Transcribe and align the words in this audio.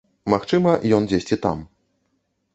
Магчыма, 0.33 0.73
ён 0.99 1.07
дзесьці 1.13 1.41
там. 1.45 1.63